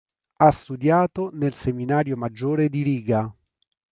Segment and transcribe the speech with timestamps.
[0.39, 3.31] Ha studiato nel seminario maggiore di Riga.